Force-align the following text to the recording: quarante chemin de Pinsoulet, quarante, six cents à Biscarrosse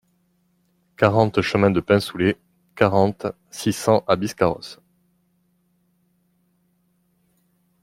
quarante 0.97 1.43
chemin 1.43 1.69
de 1.69 1.79
Pinsoulet, 1.79 2.35
quarante, 2.75 3.27
six 3.51 3.71
cents 3.73 4.03
à 4.07 4.15
Biscarrosse 4.15 4.79